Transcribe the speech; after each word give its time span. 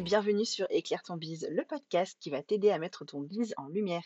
bienvenue 0.00 0.46
sur 0.46 0.66
Éclaire 0.70 1.02
ton 1.02 1.16
bise, 1.16 1.46
le 1.50 1.62
podcast 1.62 2.16
qui 2.20 2.30
va 2.30 2.42
t'aider 2.42 2.70
à 2.70 2.78
mettre 2.78 3.04
ton 3.04 3.20
bise 3.20 3.52
en 3.58 3.66
lumière. 3.68 4.02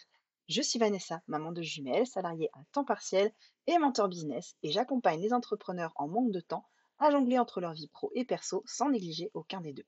Je 0.48 0.60
suis 0.60 0.80
Vanessa, 0.80 1.22
maman 1.28 1.52
de 1.52 1.62
jumelles, 1.62 2.06
salariée 2.06 2.50
à 2.52 2.58
temps 2.72 2.84
partiel 2.84 3.30
et 3.68 3.78
mentor 3.78 4.08
business, 4.08 4.56
et 4.64 4.72
j'accompagne 4.72 5.20
les 5.20 5.32
entrepreneurs 5.32 5.92
en 5.94 6.08
manque 6.08 6.32
de 6.32 6.40
temps 6.40 6.66
à 6.98 7.12
jongler 7.12 7.38
entre 7.38 7.60
leur 7.60 7.74
vie 7.74 7.86
pro 7.86 8.10
et 8.16 8.24
perso 8.24 8.64
sans 8.66 8.90
négliger 8.90 9.30
aucun 9.34 9.60
des 9.60 9.72
deux. 9.72 9.86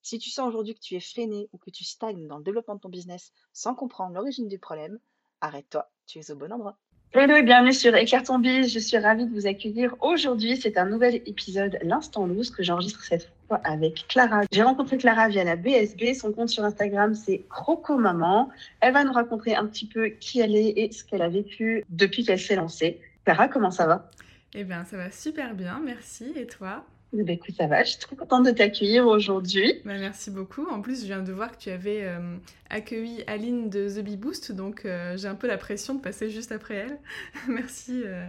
Si 0.00 0.18
tu 0.18 0.30
sens 0.30 0.48
aujourd'hui 0.48 0.74
que 0.74 0.80
tu 0.80 0.94
es 0.94 1.00
freiné 1.00 1.50
ou 1.52 1.58
que 1.58 1.70
tu 1.70 1.84
stagnes 1.84 2.26
dans 2.28 2.38
le 2.38 2.44
développement 2.44 2.76
de 2.76 2.80
ton 2.80 2.88
business 2.88 3.30
sans 3.52 3.74
comprendre 3.74 4.14
l'origine 4.14 4.48
du 4.48 4.58
problème, 4.58 4.98
arrête-toi, 5.42 5.90
tu 6.06 6.18
es 6.18 6.30
au 6.30 6.36
bon 6.36 6.50
endroit. 6.50 6.78
Hello 7.14 7.36
et 7.36 7.42
bienvenue 7.42 7.74
sur 7.74 7.94
Éclaire 7.94 8.22
ton 8.22 8.38
bise. 8.38 8.72
Je 8.72 8.78
suis 8.78 8.96
ravie 8.96 9.26
de 9.26 9.34
vous 9.34 9.46
accueillir 9.46 9.94
aujourd'hui. 10.00 10.56
C'est 10.56 10.78
un 10.78 10.86
nouvel 10.86 11.16
épisode, 11.26 11.78
l'instant 11.82 12.26
loose, 12.26 12.50
que 12.50 12.62
j'enregistre 12.62 13.04
cette 13.04 13.24
fois 13.24 13.41
avec 13.64 14.06
Clara. 14.08 14.42
J'ai 14.50 14.62
rencontré 14.62 14.98
Clara 14.98 15.28
via 15.28 15.44
la 15.44 15.56
BSB. 15.56 16.14
Son 16.14 16.32
compte 16.32 16.48
sur 16.48 16.64
Instagram, 16.64 17.14
c'est 17.14 17.42
Croco 17.48 17.96
Maman. 17.96 18.50
Elle 18.80 18.94
va 18.94 19.04
nous 19.04 19.12
raconter 19.12 19.54
un 19.54 19.66
petit 19.66 19.86
peu 19.86 20.08
qui 20.08 20.40
elle 20.40 20.56
est 20.56 20.72
et 20.76 20.92
ce 20.92 21.04
qu'elle 21.04 21.22
a 21.22 21.28
vécu 21.28 21.84
depuis 21.88 22.24
qu'elle 22.24 22.40
s'est 22.40 22.56
lancée. 22.56 23.00
Clara, 23.24 23.48
comment 23.48 23.70
ça 23.70 23.86
va? 23.86 24.10
Eh 24.54 24.64
bien, 24.64 24.84
ça 24.84 24.96
va 24.96 25.10
super 25.10 25.54
bien, 25.54 25.80
merci. 25.84 26.32
Et 26.36 26.46
toi? 26.46 26.84
Eh 27.14 27.22
ben, 27.24 27.34
écoute, 27.34 27.54
ça 27.56 27.66
va, 27.66 27.84
je 27.84 27.90
suis 27.90 27.98
très 27.98 28.16
contente 28.16 28.46
de 28.46 28.52
t'accueillir 28.52 29.06
aujourd'hui. 29.06 29.80
Bah, 29.84 29.98
merci 29.98 30.30
beaucoup. 30.30 30.66
En 30.68 30.80
plus, 30.80 31.02
je 31.02 31.06
viens 31.06 31.22
de 31.22 31.32
voir 31.32 31.52
que 31.52 31.58
tu 31.58 31.70
avais 31.70 32.04
euh, 32.04 32.36
accueilli 32.70 33.22
Aline 33.26 33.68
de 33.68 33.88
The 33.88 34.02
Bee 34.02 34.16
Boost, 34.16 34.52
donc 34.52 34.86
euh, 34.86 35.16
j'ai 35.18 35.28
un 35.28 35.34
peu 35.34 35.46
la 35.46 35.58
pression 35.58 35.94
de 35.94 36.00
passer 36.00 36.30
juste 36.30 36.52
après 36.52 36.74
elle. 36.74 36.98
merci 37.48 38.02
euh, 38.06 38.26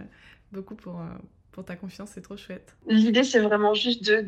beaucoup 0.52 0.74
pour, 0.74 1.02
pour 1.54 1.64
ta 1.64 1.76
confiance, 1.76 2.10
c'est 2.12 2.20
trop 2.20 2.36
chouette. 2.36 2.74
L'idée, 2.88 3.22
c'est 3.22 3.38
vraiment 3.38 3.74
juste 3.74 4.04
de 4.04 4.20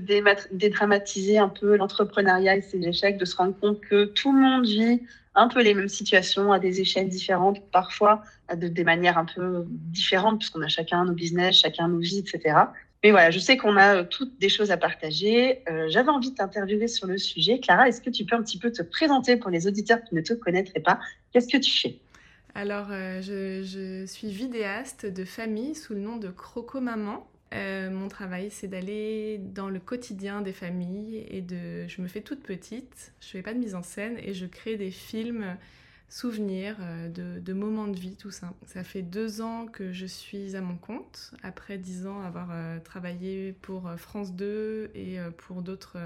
dédramatiser 0.52 1.38
un 1.38 1.48
peu 1.48 1.76
l'entrepreneuriat 1.76 2.56
et 2.56 2.62
ses 2.62 2.78
échecs, 2.86 3.18
de 3.18 3.24
se 3.24 3.34
rendre 3.34 3.58
compte 3.58 3.80
que 3.80 4.04
tout 4.04 4.32
le 4.32 4.38
monde 4.38 4.64
vit 4.64 5.02
un 5.34 5.48
peu 5.48 5.60
les 5.60 5.74
mêmes 5.74 5.88
situations 5.88 6.52
à 6.52 6.60
des 6.60 6.80
échelles 6.80 7.08
différentes, 7.08 7.60
parfois 7.72 8.22
de 8.54 8.68
des 8.68 8.84
manières 8.84 9.18
un 9.18 9.24
peu 9.24 9.64
différentes, 9.66 10.38
puisqu'on 10.38 10.62
a 10.62 10.68
chacun 10.68 11.04
nos 11.04 11.12
business, 11.12 11.56
chacun 11.56 11.88
nos 11.88 11.98
vies, 11.98 12.20
etc. 12.20 12.54
Mais 13.02 13.10
voilà, 13.10 13.30
je 13.30 13.40
sais 13.40 13.56
qu'on 13.56 13.76
a 13.76 13.96
euh, 13.96 14.04
toutes 14.04 14.38
des 14.38 14.48
choses 14.48 14.70
à 14.70 14.76
partager. 14.76 15.62
Euh, 15.68 15.86
j'avais 15.88 16.08
envie 16.08 16.30
de 16.30 16.36
t'interviewer 16.36 16.88
sur 16.88 17.06
le 17.06 17.18
sujet. 17.18 17.58
Clara, 17.58 17.88
est-ce 17.88 18.00
que 18.00 18.10
tu 18.10 18.24
peux 18.24 18.36
un 18.36 18.42
petit 18.42 18.58
peu 18.58 18.70
te 18.70 18.82
présenter 18.82 19.36
pour 19.36 19.50
les 19.50 19.66
auditeurs 19.66 19.98
qui 20.08 20.14
ne 20.14 20.20
te 20.20 20.32
connaîtraient 20.32 20.80
pas? 20.80 21.00
Qu'est-ce 21.32 21.48
que 21.48 21.58
tu 21.58 21.70
fais? 21.70 21.98
Alors, 22.56 22.88
euh, 22.90 23.20
je, 23.20 24.06
suis 24.06 24.30
vidéaste 24.30 25.04
de 25.04 25.26
famille 25.26 25.74
sous 25.74 25.92
le 25.92 26.00
nom 26.00 26.16
de 26.16 26.28
Croco 26.28 26.80
Maman. 26.80 27.28
mon 27.52 28.08
travail, 28.08 28.50
c'est 28.50 28.66
d'aller 28.66 29.38
dans 29.38 29.68
le 29.68 29.78
quotidien 29.78 30.40
des 30.40 30.54
familles 30.54 31.26
et 31.28 31.42
de. 31.42 31.86
Je 31.86 32.00
me 32.00 32.08
fais 32.08 32.22
toute 32.22 32.42
petite, 32.42 33.12
je 33.20 33.28
fais 33.28 33.42
pas 33.42 33.52
de 33.52 33.58
mise 33.58 33.74
en 33.74 33.82
scène 33.82 34.16
et 34.18 34.32
je 34.32 34.46
crée 34.46 34.76
des 34.76 34.90
films 34.90 35.56
souvenirs, 36.08 36.76
euh, 36.80 37.08
de, 37.08 37.52
moments 37.52 37.88
de 37.88 37.98
vie, 37.98 38.16
tout 38.16 38.30
ça. 38.30 38.52
Ça 38.66 38.84
fait 38.84 39.02
deux 39.02 39.40
ans 39.40 39.66
que 39.66 39.92
je 39.92 40.06
suis 40.06 40.56
à 40.56 40.60
mon 40.60 40.76
compte, 40.76 41.34
après 41.42 41.78
dix 41.78 42.06
ans 42.06 42.22
avoir 42.22 42.48
euh, 42.52 42.78
travaillé 42.80 43.52
pour 43.52 43.88
euh, 43.88 43.96
France 43.96 44.34
2 44.34 44.90
et 44.94 45.18
pour 45.36 45.62
d'autres 45.62 45.98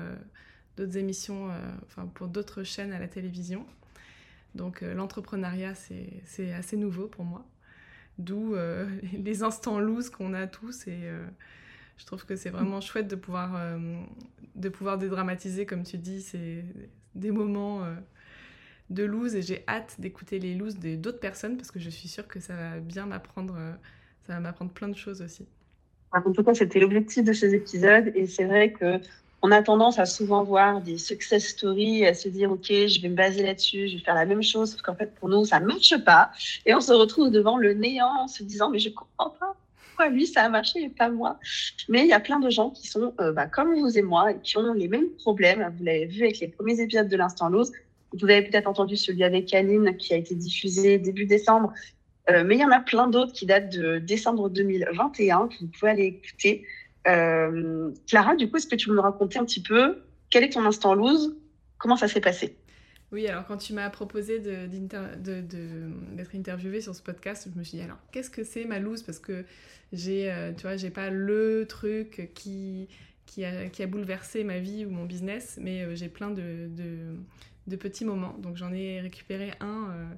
émissions, 0.78 1.50
enfin 1.86 2.06
pour 2.06 2.28
d'autres 2.28 2.62
chaînes 2.62 2.92
à 2.92 2.98
la 2.98 3.08
télévision. 3.08 3.66
Donc 4.54 4.80
l'entrepreneuriat, 4.80 5.74
c'est 5.74 6.52
assez 6.52 6.76
nouveau 6.76 7.06
pour 7.06 7.24
moi. 7.24 7.46
D'où 8.18 8.54
les 9.12 9.42
instants 9.42 9.78
loose 9.78 10.10
qu'on 10.10 10.34
a 10.34 10.46
tous 10.46 10.86
et 10.86 11.10
je 11.96 12.06
trouve 12.06 12.26
que 12.26 12.36
c'est 12.36 12.50
vraiment 12.50 12.80
chouette 12.80 13.08
de 13.08 13.16
pouvoir, 13.16 13.78
de 14.56 14.68
pouvoir 14.68 14.98
dédramatiser, 14.98 15.66
comme 15.66 15.84
tu 15.84 15.98
dis, 15.98 16.20
c'est 16.20 16.64
des 17.14 17.30
moments 17.30 17.86
de 18.90 19.04
loose 19.04 19.36
et 19.36 19.42
j'ai 19.42 19.64
hâte 19.68 19.96
d'écouter 19.98 20.38
les 20.38 20.54
looses 20.54 20.78
d'autres 20.78 21.20
personnes 21.20 21.56
parce 21.56 21.70
que 21.70 21.78
je 21.78 21.88
suis 21.88 22.08
sûre 22.08 22.26
que 22.26 22.40
ça 22.40 22.54
va 22.54 22.80
bien 22.80 23.06
m'apprendre, 23.06 23.54
euh, 23.56 23.72
ça 24.26 24.34
va 24.34 24.40
m'apprendre 24.40 24.72
plein 24.72 24.88
de 24.88 24.96
choses 24.96 25.22
aussi. 25.22 25.46
En 26.12 26.32
tout 26.32 26.42
cas, 26.42 26.54
c'était 26.54 26.80
l'objectif 26.80 27.24
de 27.24 27.32
ces 27.32 27.54
épisodes 27.54 28.10
et 28.14 28.26
c'est 28.26 28.44
vrai 28.44 28.72
que 28.72 29.00
on 29.42 29.50
a 29.50 29.62
tendance 29.62 29.98
à 29.98 30.06
souvent 30.06 30.44
voir 30.44 30.80
des 30.80 30.98
success 30.98 31.48
stories, 31.48 32.06
à 32.06 32.14
se 32.14 32.28
dire 32.28 32.50
ok, 32.50 32.66
je 32.68 33.00
vais 33.00 33.08
me 33.08 33.14
baser 33.14 33.42
là-dessus, 33.42 33.88
je 33.88 33.96
vais 33.96 34.02
faire 34.02 34.14
la 34.14 34.26
même 34.26 34.42
chose, 34.42 34.70
parce 34.70 34.82
qu'en 34.82 34.94
fait 34.94 35.14
pour 35.14 35.28
nous 35.28 35.44
ça 35.44 35.60
marche 35.60 35.96
pas 36.04 36.30
et 36.66 36.74
on 36.74 36.80
se 36.80 36.92
retrouve 36.92 37.30
devant 37.30 37.56
le 37.56 37.74
néant 37.74 38.14
en 38.20 38.28
se 38.28 38.42
disant 38.42 38.70
mais 38.70 38.78
je 38.78 38.90
comprends 38.90 39.30
pas 39.30 39.56
pourquoi 39.76 40.08
lui 40.08 40.26
ça 40.26 40.42
a 40.42 40.48
marché 40.48 40.82
et 40.82 40.88
pas 40.88 41.08
moi. 41.08 41.38
Mais 41.88 42.00
il 42.00 42.08
y 42.08 42.12
a 42.12 42.20
plein 42.20 42.40
de 42.40 42.50
gens 42.50 42.70
qui 42.70 42.86
sont 42.86 43.14
euh, 43.20 43.32
bah, 43.32 43.46
comme 43.46 43.74
vous 43.78 43.98
et 43.98 44.02
moi 44.02 44.34
qui 44.34 44.56
ont 44.56 44.72
les 44.72 44.88
mêmes 44.88 45.10
problèmes. 45.18 45.72
Vous 45.78 45.84
l'avez 45.84 46.06
vu 46.06 46.22
avec 46.22 46.40
les 46.40 46.48
premiers 46.48 46.80
épisodes 46.80 47.08
de 47.08 47.16
l'instant 47.16 47.48
Lose 47.48 47.72
vous 48.12 48.24
avez 48.24 48.42
peut-être 48.42 48.66
entendu 48.66 48.96
celui 48.96 49.24
avec 49.24 49.52
Aline 49.54 49.96
qui 49.96 50.14
a 50.14 50.16
été 50.16 50.34
diffusé 50.34 50.98
début 50.98 51.26
décembre, 51.26 51.72
euh, 52.30 52.44
mais 52.44 52.56
il 52.56 52.60
y 52.60 52.64
en 52.64 52.70
a 52.70 52.80
plein 52.80 53.06
d'autres 53.06 53.32
qui 53.32 53.46
datent 53.46 53.70
de 53.70 53.98
décembre 53.98 54.50
2021 54.50 55.48
que 55.48 55.54
vous 55.60 55.68
pouvez 55.68 55.90
aller 55.90 56.04
écouter. 56.06 56.64
Euh, 57.06 57.90
Clara, 58.06 58.36
du 58.36 58.50
coup, 58.50 58.56
est-ce 58.56 58.66
que 58.66 58.76
tu 58.76 58.88
peux 58.88 58.94
nous 58.94 59.02
raconter 59.02 59.38
un 59.38 59.44
petit 59.44 59.62
peu 59.62 60.02
quel 60.28 60.44
est 60.44 60.50
ton 60.50 60.64
instant 60.64 60.94
loose? 60.94 61.36
Comment 61.78 61.96
ça 61.96 62.08
s'est 62.08 62.20
passé? 62.20 62.56
Oui, 63.12 63.26
alors 63.26 63.44
quand 63.44 63.56
tu 63.56 63.72
m'as 63.72 63.90
proposé 63.90 64.38
d'être 64.38 66.34
interviewée 66.34 66.80
sur 66.80 66.94
ce 66.94 67.02
podcast, 67.02 67.48
je 67.52 67.58
me 67.58 67.64
suis 67.64 67.78
dit 67.78 67.84
alors 67.84 67.98
qu'est-ce 68.12 68.30
que 68.30 68.44
c'est 68.44 68.64
ma 68.64 68.78
loose? 68.78 69.02
Parce 69.02 69.18
que 69.18 69.44
j'ai, 69.92 70.30
euh, 70.30 70.52
tu 70.52 70.62
vois, 70.62 70.76
j'ai 70.76 70.90
pas 70.90 71.10
le 71.10 71.66
truc 71.68 72.30
qui, 72.34 72.88
qui 73.26 73.44
a, 73.44 73.86
bouleversé 73.86 74.44
ma 74.44 74.58
vie 74.58 74.84
ou 74.84 74.90
mon 74.90 75.04
business, 75.04 75.58
mais 75.60 75.96
j'ai 75.96 76.08
plein 76.08 76.30
de, 76.30 76.68
petits 77.76 78.04
moments. 78.04 78.36
Donc 78.38 78.56
j'en 78.56 78.72
ai 78.72 79.00
récupéré 79.00 79.52
un 79.60 79.90
euh, 79.90 80.08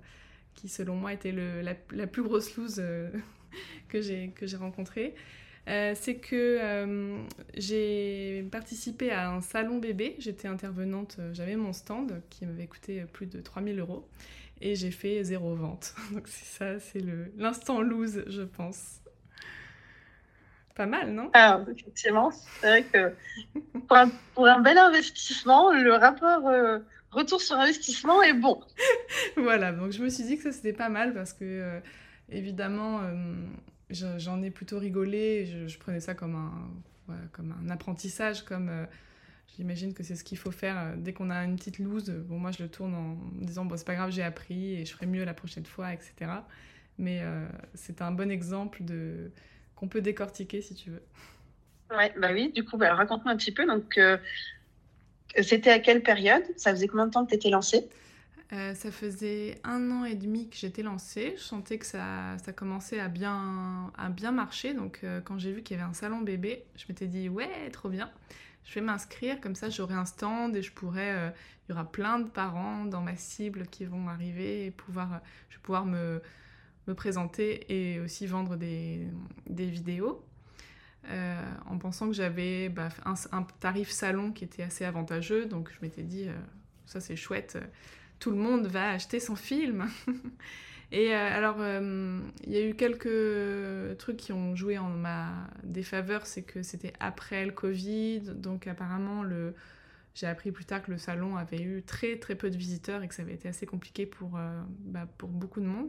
qui, 0.54 0.68
selon 0.68 0.96
moi, 0.96 1.12
était 1.12 1.32
le, 1.32 1.62
la, 1.62 2.06
plus 2.06 2.22
grosse 2.22 2.56
loose 2.56 2.76
euh, 2.78 3.10
que 3.88 4.00
j'ai 4.02 4.56
rencontrée. 4.58 5.14
Euh, 5.68 5.92
c'est 5.94 6.16
que 6.16 6.58
j'ai 7.54 8.44
participé 8.50 9.10
à 9.10 9.30
un 9.30 9.40
salon 9.40 9.78
bébé. 9.78 10.16
J'étais 10.18 10.48
intervenante, 10.48 11.18
j'avais 11.32 11.56
mon 11.56 11.72
stand 11.72 12.20
qui 12.30 12.46
m'avait 12.46 12.66
coûté 12.66 13.04
plus 13.12 13.26
de 13.26 13.40
3000 13.40 13.78
euros 13.78 14.08
et 14.60 14.74
j'ai 14.74 14.90
fait 14.90 15.22
zéro 15.22 15.54
vente. 15.54 15.94
Donc 16.12 16.26
c'est 16.26 16.46
ça, 16.46 16.80
c'est 16.80 17.02
l'instant 17.36 17.80
loose, 17.80 18.24
je 18.26 18.42
pense. 18.42 18.98
Pas 20.74 20.86
mal, 20.86 21.12
non? 21.12 21.30
Alors, 21.34 21.68
effectivement, 21.68 22.30
c'est 22.30 22.66
vrai 22.66 22.82
que 22.84 23.12
pour 23.86 23.96
un, 23.96 24.10
pour 24.34 24.46
un, 24.46 24.60
bel 24.60 24.78
investissement, 24.78 25.70
le 25.70 25.92
rapport 25.94 26.50
retour 27.12 27.40
sur 27.40 27.56
investissement 27.56 28.22
est 28.22 28.32
bon. 28.32 28.60
voilà, 29.36 29.72
donc 29.72 29.92
je 29.92 30.02
me 30.02 30.08
suis 30.08 30.24
dit 30.24 30.36
que 30.36 30.42
ça 30.42 30.52
c'était 30.52 30.72
pas 30.72 30.88
mal 30.88 31.14
parce 31.14 31.32
que 31.32 31.44
euh, 31.44 31.80
évidemment 32.30 33.00
euh, 33.02 33.34
j'en 33.92 34.42
ai 34.42 34.50
plutôt 34.50 34.78
rigolé, 34.78 35.46
je, 35.66 35.78
prenais 35.78 36.00
ça 36.00 36.14
comme 36.14 36.34
un, 36.34 37.16
comme 37.32 37.54
un 37.62 37.70
apprentissage, 37.70 38.44
comme 38.44 38.68
euh, 38.68 38.84
j'imagine 39.56 39.94
que 39.94 40.02
c'est 40.02 40.16
ce 40.16 40.24
qu'il 40.24 40.38
faut 40.38 40.50
faire 40.50 40.96
dès 40.96 41.12
qu'on 41.12 41.30
a 41.30 41.44
une 41.44 41.56
petite 41.56 41.78
loose. 41.78 42.10
Bon, 42.10 42.38
moi 42.38 42.50
je 42.50 42.62
le 42.62 42.68
tourne 42.68 42.94
en 42.94 43.16
disant 43.40 43.64
bon, 43.64 43.76
c'est 43.76 43.86
pas 43.86 43.94
grave, 43.94 44.10
j'ai 44.10 44.22
appris 44.22 44.74
et 44.74 44.84
je 44.84 44.92
ferai 44.92 45.06
mieux 45.06 45.24
la 45.24 45.34
prochaine 45.34 45.66
fois, 45.66 45.92
etc. 45.92 46.30
Mais 46.98 47.22
c'est 47.74 48.02
un 48.02 48.12
bon 48.12 48.30
exemple 48.30 48.82
qu'on 49.74 49.88
peut 49.88 50.00
décortiquer 50.02 50.60
si 50.60 50.74
tu 50.74 50.90
veux. 50.90 51.02
Ouais, 51.90 52.12
bah 52.18 52.30
oui, 52.32 52.52
du 52.52 52.64
coup, 52.64 52.76
bah, 52.76 52.94
raconte-moi 52.94 53.32
un 53.32 53.36
petit 53.36 53.52
peu. 53.52 53.66
Donc, 53.66 53.98
c'était 55.40 55.70
à 55.70 55.78
quelle 55.78 56.02
période? 56.02 56.44
Ça 56.56 56.70
faisait 56.70 56.86
combien 56.86 57.06
de 57.06 57.10
temps 57.10 57.24
que 57.24 57.30
tu 57.30 57.36
étais 57.36 57.50
lancée? 57.50 57.88
Euh, 58.52 58.74
ça 58.74 58.90
faisait 58.90 59.58
un 59.64 59.90
an 59.90 60.04
et 60.04 60.14
demi 60.14 60.50
que 60.50 60.56
j'étais 60.56 60.82
lancée. 60.82 61.34
Je 61.38 61.42
sentais 61.42 61.78
que 61.78 61.86
ça, 61.86 62.36
ça 62.44 62.52
commençait 62.52 63.00
à 63.00 63.08
bien, 63.08 63.90
à 63.96 64.10
bien 64.10 64.30
marcher. 64.30 64.74
Donc, 64.74 65.00
euh, 65.04 65.22
quand 65.22 65.38
j'ai 65.38 65.52
vu 65.52 65.62
qu'il 65.62 65.76
y 65.76 65.80
avait 65.80 65.88
un 65.88 65.94
salon 65.94 66.20
bébé, 66.20 66.64
je 66.76 66.84
m'étais 66.88 67.06
dit, 67.06 67.30
ouais, 67.30 67.70
trop 67.70 67.88
bien. 67.88 68.10
Je 68.64 68.74
vais 68.74 68.82
m'inscrire, 68.82 69.40
comme 69.40 69.54
ça 69.54 69.70
j'aurai 69.70 69.94
un 69.94 70.04
stand 70.04 70.54
et 70.54 70.62
je 70.62 70.70
pourrai. 70.70 71.12
Euh, 71.12 71.30
il 71.66 71.72
y 71.72 71.74
aura 71.74 71.90
plein 71.90 72.18
de 72.18 72.28
parents 72.28 72.84
dans 72.84 73.00
ma 73.00 73.16
cible 73.16 73.66
qui 73.68 73.86
vont 73.86 74.08
arriver 74.08 74.66
et 74.66 74.70
pouvoir, 74.70 75.20
je 75.48 75.56
vais 75.56 75.62
pouvoir 75.62 75.86
me, 75.86 76.20
me 76.86 76.94
présenter 76.94 77.64
et 77.72 78.00
aussi 78.00 78.26
vendre 78.26 78.56
des, 78.56 79.08
des 79.48 79.66
vidéos. 79.66 80.24
En 81.08 81.78
pensant 81.78 82.08
que 82.08 82.12
j'avais 82.12 82.68
bah, 82.68 82.88
un, 83.04 83.42
tarif 83.60 83.90
salon 83.90 84.32
qui 84.32 84.44
était 84.44 84.62
assez 84.62 84.84
avantageux. 84.84 85.46
Donc 85.46 85.70
je 85.72 85.78
m'étais 85.82 86.02
dit, 86.02 86.26
ça 86.84 87.00
c'est 87.00 87.16
chouette, 87.16 87.58
tout 88.22 88.30
le 88.30 88.36
monde 88.36 88.68
va 88.68 88.90
acheter 88.92 89.18
son 89.18 89.34
film. 89.34 89.88
Et 90.92 91.12
euh, 91.12 91.16
alors, 91.16 91.56
il 91.58 92.52
y 92.52 92.56
a 92.56 92.64
eu 92.64 92.74
quelques 92.74 93.98
trucs 93.98 94.16
qui 94.16 94.32
ont 94.32 94.54
joué 94.54 94.78
en 94.78 94.90
ma 94.90 95.48
défaveur, 95.64 96.24
c'est 96.24 96.42
que 96.42 96.62
c'était 96.62 96.92
après 97.00 97.44
le 97.44 97.50
Covid, 97.50 98.20
donc 98.36 98.68
apparemment 98.68 99.24
le... 99.24 99.54
J'ai 100.14 100.26
appris 100.26 100.52
plus 100.52 100.66
tard 100.66 100.82
que 100.82 100.90
le 100.90 100.98
salon 100.98 101.36
avait 101.36 101.62
eu 101.62 101.82
très 101.82 102.18
très 102.18 102.34
peu 102.34 102.50
de 102.50 102.56
visiteurs 102.56 103.02
et 103.02 103.08
que 103.08 103.14
ça 103.14 103.22
avait 103.22 103.32
été 103.32 103.48
assez 103.48 103.64
compliqué 103.64 104.04
pour, 104.04 104.38
bah, 104.80 105.08
pour 105.16 105.30
beaucoup 105.30 105.60
de 105.60 105.66
monde. 105.66 105.88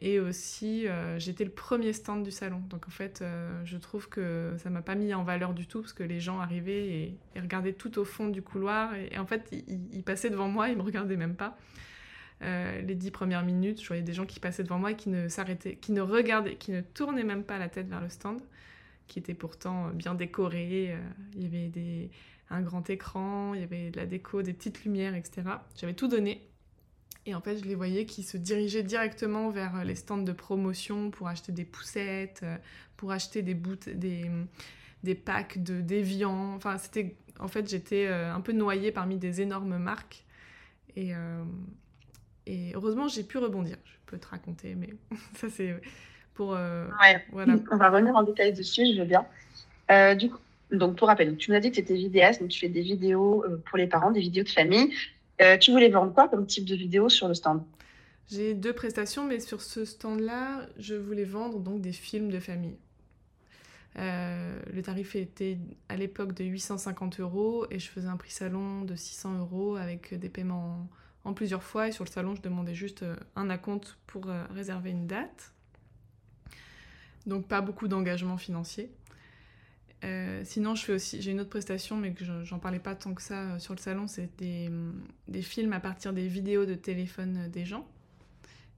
Et 0.00 0.18
aussi, 0.18 0.88
euh, 0.88 1.18
j'étais 1.18 1.44
le 1.44 1.50
premier 1.50 1.92
stand 1.92 2.24
du 2.24 2.30
salon. 2.30 2.60
Donc 2.68 2.88
en 2.88 2.90
fait, 2.90 3.22
euh, 3.22 3.64
je 3.64 3.76
trouve 3.76 4.08
que 4.08 4.54
ça 4.58 4.68
m'a 4.70 4.82
pas 4.82 4.96
mis 4.96 5.14
en 5.14 5.22
valeur 5.22 5.54
du 5.54 5.66
tout 5.66 5.80
parce 5.80 5.92
que 5.92 6.02
les 6.02 6.20
gens 6.20 6.40
arrivaient 6.40 6.88
et, 7.34 7.40
regardaient 7.40 7.72
tout 7.72 7.98
au 7.98 8.04
fond 8.04 8.28
du 8.28 8.42
couloir. 8.42 8.94
Et, 8.94 9.16
en 9.18 9.26
fait, 9.26 9.48
ils, 9.52 10.02
passaient 10.02 10.30
devant 10.30 10.48
moi, 10.48 10.68
ils 10.68 10.76
me 10.76 10.82
regardaient 10.82 11.16
même 11.16 11.36
pas. 11.36 11.56
Euh, 12.42 12.82
les 12.82 12.96
dix 12.96 13.12
premières 13.12 13.44
minutes, 13.44 13.80
je 13.80 13.86
voyais 13.86 14.02
des 14.02 14.12
gens 14.12 14.26
qui 14.26 14.40
passaient 14.40 14.64
devant 14.64 14.78
moi 14.78 14.90
et 14.90 14.96
qui 14.96 15.08
ne 15.08 15.28
s'arrêtaient, 15.28 15.76
qui 15.76 15.92
ne 15.92 16.00
regardaient, 16.00 16.56
qui 16.56 16.72
ne 16.72 16.80
tournaient 16.80 17.24
même 17.24 17.44
pas 17.44 17.58
la 17.58 17.68
tête 17.68 17.88
vers 17.88 18.00
le 18.00 18.08
stand, 18.08 18.40
qui 19.06 19.20
était 19.20 19.34
pourtant 19.34 19.90
bien 19.90 20.14
décoré. 20.14 20.98
il 21.34 21.42
y 21.42 21.46
avait 21.46 21.68
des, 21.68 22.10
un 22.50 22.62
grand 22.62 22.90
écran, 22.90 23.54
il 23.54 23.60
y 23.60 23.64
avait 23.64 23.90
de 23.90 23.96
la 23.96 24.06
déco, 24.06 24.42
des 24.42 24.52
petites 24.52 24.84
lumières, 24.84 25.14
etc. 25.14 25.42
J'avais 25.76 25.94
tout 25.94 26.08
donné. 26.08 26.42
Et 27.26 27.34
en 27.34 27.40
fait, 27.40 27.56
je 27.56 27.64
les 27.64 27.74
voyais 27.74 28.04
qui 28.04 28.22
se 28.22 28.36
dirigeaient 28.36 28.82
directement 28.82 29.48
vers 29.50 29.76
euh, 29.76 29.84
les 29.84 29.94
stands 29.94 30.18
de 30.18 30.32
promotion 30.32 31.10
pour 31.10 31.28
acheter 31.28 31.52
des 31.52 31.64
poussettes, 31.64 32.40
euh, 32.42 32.56
pour 32.96 33.12
acheter 33.12 33.40
des, 33.42 33.54
des, 33.94 34.30
des 35.02 35.14
packs 35.14 35.62
de 35.62 35.80
déviants. 35.80 36.54
Enfin, 36.54 36.76
c'était... 36.78 37.16
En 37.40 37.48
fait, 37.48 37.68
j'étais 37.68 38.06
euh, 38.06 38.32
un 38.32 38.40
peu 38.40 38.52
noyée 38.52 38.92
parmi 38.92 39.16
des 39.16 39.40
énormes 39.40 39.78
marques. 39.78 40.24
Et, 40.96 41.12
et 42.46 42.70
heureusement, 42.74 43.08
j'ai 43.08 43.24
pu 43.24 43.38
rebondir. 43.38 43.76
Je 43.84 43.96
peux 44.06 44.16
te 44.16 44.28
raconter, 44.28 44.76
mais 44.76 44.90
ça, 45.34 45.48
c'est 45.50 45.74
pour... 46.34 46.50
ouais. 46.50 47.24
Voilà. 47.32 47.56
On 47.72 47.76
va 47.76 47.90
revenir 47.90 48.14
en 48.14 48.22
détail 48.22 48.52
dessus, 48.52 48.86
je 48.94 49.02
veux 49.02 49.08
bien. 49.08 49.26
du 50.14 50.30
coup, 50.30 50.38
donc, 50.70 50.96
pour 50.96 51.08
rappel, 51.08 51.36
tu 51.36 51.50
m'as 51.50 51.58
dit 51.58 51.70
que 51.70 51.74
tu 51.74 51.80
étais 51.80 51.96
vidéaste, 51.96 52.40
donc 52.40 52.50
tu 52.50 52.60
fais 52.60 52.68
des 52.68 52.82
vidéos 52.82 53.44
pour 53.66 53.76
les 53.76 53.88
parents, 53.88 54.12
des 54.12 54.20
vidéos 54.20 54.44
de 54.44 54.48
famille. 54.48 54.94
Euh, 55.40 55.58
tu 55.58 55.72
voulais 55.72 55.88
vendre 55.88 56.12
quoi 56.12 56.28
comme 56.28 56.46
type 56.46 56.64
de 56.64 56.74
vidéo 56.74 57.08
sur 57.08 57.28
le 57.28 57.34
stand? 57.34 57.62
J'ai 58.30 58.54
deux 58.54 58.72
prestations, 58.72 59.24
mais 59.24 59.40
sur 59.40 59.60
ce 59.60 59.84
stand-là, 59.84 60.66
je 60.78 60.94
voulais 60.94 61.24
vendre 61.24 61.58
donc 61.58 61.80
des 61.80 61.92
films 61.92 62.30
de 62.30 62.40
famille. 62.40 62.76
Euh, 63.96 64.58
le 64.72 64.82
tarif 64.82 65.14
était 65.14 65.58
à 65.88 65.96
l'époque 65.96 66.32
de 66.32 66.44
850 66.44 67.20
euros 67.20 67.66
et 67.70 67.78
je 67.78 67.88
faisais 67.88 68.08
un 68.08 68.16
prix 68.16 68.32
salon 68.32 68.82
de 68.82 68.96
600 68.96 69.38
euros 69.38 69.76
avec 69.76 70.14
des 70.14 70.28
paiements 70.28 70.88
en, 71.24 71.32
plusieurs 71.32 71.62
fois. 71.62 71.88
Et 71.88 71.92
sur 71.92 72.04
le 72.04 72.10
salon, 72.10 72.34
je 72.34 72.42
demandais 72.42 72.74
juste 72.74 73.02
euh, 73.02 73.16
un 73.36 73.50
acompte 73.50 73.98
pour 74.06 74.26
réserver 74.54 74.90
une 74.90 75.06
date. 75.06 75.52
Donc 77.26 77.46
pas 77.46 77.60
beaucoup 77.60 77.88
d'engagement 77.88 78.36
financier. 78.36 78.90
Euh, 80.04 80.42
sinon, 80.44 80.74
je 80.74 80.84
fais 80.84 80.92
aussi, 80.92 81.22
j'ai 81.22 81.30
une 81.30 81.40
autre 81.40 81.50
prestation, 81.50 81.96
mais 81.96 82.12
que 82.12 82.24
j'en 82.24 82.58
parlais 82.58 82.78
pas 82.78 82.94
tant 82.94 83.14
que 83.14 83.22
ça 83.22 83.40
euh, 83.40 83.58
sur 83.58 83.74
le 83.74 83.78
salon, 83.78 84.06
c'est 84.06 84.36
des, 84.36 84.70
des, 85.28 85.42
films 85.42 85.72
à 85.72 85.80
partir 85.80 86.12
des 86.12 86.26
vidéos 86.26 86.66
de 86.66 86.74
téléphone 86.74 87.44
euh, 87.44 87.48
des 87.48 87.64
gens. 87.64 87.86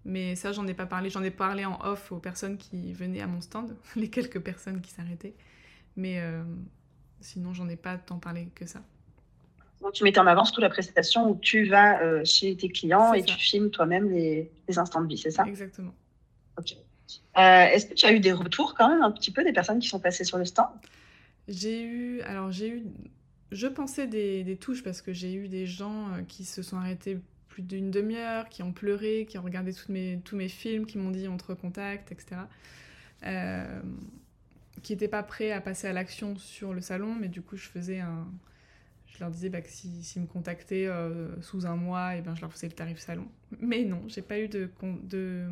Mais 0.05 0.37
ça, 0.37 0.52
j'en 0.52 0.67
ai 0.69 0.75
pas 0.75 0.87
parlé. 0.87 1.11
J'en 1.11 1.25
ai 1.25 1.32
parlé 1.32 1.64
en 1.64 1.81
off 1.84 2.12
aux 2.12 2.19
personnes 2.19 2.58
qui 2.58 2.93
venaient 2.93 3.23
à 3.23 3.26
mon 3.26 3.40
stand, 3.40 3.76
les 3.96 4.08
quelques 4.08 4.40
personnes 4.40 4.81
qui 4.81 4.93
s'arrêtaient. 4.93 5.34
Mais 5.96 6.23
sinon, 7.20 7.55
j'en 7.55 7.69
ai 7.70 7.76
pas 7.76 7.96
tant 7.96 8.19
parlé 8.19 8.49
que 8.55 8.67
ça. 8.67 8.82
Donc, 9.81 9.94
tu 9.94 10.05
mettais 10.05 10.20
en 10.20 10.26
avance 10.26 10.52
toute 10.52 10.62
la 10.62 10.69
prestation 10.69 11.31
où 11.31 11.38
tu 11.40 11.64
vas 11.64 12.22
chez 12.22 12.55
tes 12.55 12.69
clients 12.69 13.14
et 13.14 13.25
tu 13.25 13.34
filmes 13.34 13.70
toi-même 13.70 14.11
les, 14.11 14.50
les, 14.69 14.79
instants 14.79 15.00
de 15.00 15.08
vie, 15.08 15.17
c'est 15.17 15.31
ça? 15.31 15.44
Exactement. 15.46 15.94
Ok. 16.58 16.76
Est-ce 17.34 17.87
que 17.87 17.94
tu 17.94 18.05
as 18.05 18.12
eu 18.12 18.20
des 18.20 18.32
retours 18.32 18.75
quand 18.75 18.90
même 18.90 19.02
un 19.02 19.11
petit 19.11 19.32
peu 19.32 19.43
des 19.43 19.55
personnes 19.55 19.79
qui 19.79 19.88
sont 19.88 19.99
passées 19.99 20.25
sur 20.25 20.37
le 20.37 20.44
stand? 20.44 20.69
J'ai 21.48 21.82
eu, 21.84 22.20
alors 22.22 22.50
j'ai 22.50 22.69
eu, 22.69 22.84
je 23.52 23.66
pensais 23.66 24.06
des, 24.06 24.56
touches 24.60 24.82
parce 24.82 25.02
que 25.02 25.12
j'ai 25.12 25.34
eu 25.34 25.48
des 25.48 25.66
gens 25.66 26.12
euh, 26.12 26.22
qui 26.22 26.44
se 26.44 26.62
sont 26.62 26.76
arrêtés 26.76 27.19
plus 27.48 27.62
d'une 27.62 27.90
demi-heure, 27.90 28.48
qui 28.48 28.62
ont 28.62 28.72
pleuré, 28.72 29.26
qui 29.28 29.38
ont 29.38 29.43
regardé 29.43 29.72
toutes 29.72 29.88
mes, 29.88 30.20
tous 30.25 30.37
mes 30.37 30.48
films, 30.48 30.87
qui 30.87 30.98
m'ont 30.98 31.10
dit 31.10 31.28
on 31.28 31.37
te 31.37 31.46
recontacte, 31.46 32.12
etc. 32.12 32.43
Euh, 33.25 33.81
qui 34.82 34.93
n'étaient 34.93 35.08
pas 35.08 35.22
prêts 35.22 35.52
à 35.52 35.60
passer 35.60 35.87
à 35.87 35.93
l'action 35.93 36.37
sur 36.37 36.75
le 36.75 36.81
salon, 36.81 37.14
mais 37.14 37.28
du 37.28 37.40
coup 37.40 37.56
je 37.56 37.69
faisais 37.69 38.00
un, 38.00 38.26
je 39.06 39.20
leur 39.20 39.31
disais 39.31 39.48
bah, 39.48 39.62
que 39.62 39.70
s'ils 39.70 40.04
si, 40.04 40.20
me 40.20 40.26
contactaient 40.26 40.87
euh, 40.87 41.40
sous 41.40 41.66
un 41.66 41.76
mois, 41.76 42.16
et 42.16 42.20
ben 42.20 42.34
je 42.34 42.43
leur 42.43 42.52
faisais 42.52 42.69
le 42.69 42.75
tarif 42.75 42.98
salon. 42.98 43.26
Mais 43.60 43.84
non, 43.84 44.02
j'ai 44.08 44.22
pas 44.22 44.38
eu 44.38 44.48
de, 44.48 44.69
de... 45.04 45.46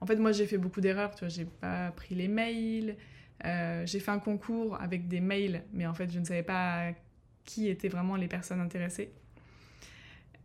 En 0.00 0.06
fait, 0.06 0.16
moi 0.16 0.32
j'ai 0.32 0.46
fait 0.46 0.58
beaucoup 0.58 0.80
d'erreurs, 0.80 1.14
tu 1.14 1.20
vois, 1.20 1.28
j'ai 1.28 1.44
pas 1.44 1.92
pris 1.92 2.14
les 2.14 2.28
mails, 2.28 2.96
euh, 3.44 3.84
j'ai 3.86 4.00
fait 4.00 4.10
un 4.10 4.18
concours 4.18 4.80
avec 4.80 5.08
des 5.08 5.20
mails, 5.20 5.62
mais 5.72 5.86
en 5.86 5.94
fait, 5.94 6.10
je 6.10 6.18
ne 6.18 6.24
savais 6.24 6.42
pas 6.42 6.92
qui 7.44 7.68
étaient 7.68 7.88
vraiment 7.88 8.16
les 8.16 8.28
personnes 8.28 8.60
intéressées. 8.60 9.12